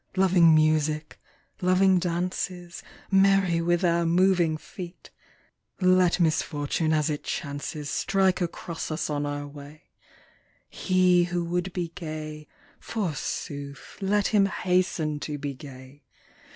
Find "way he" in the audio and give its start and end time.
9.45-11.25